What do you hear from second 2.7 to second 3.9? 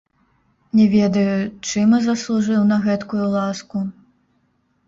на гэткую ласку?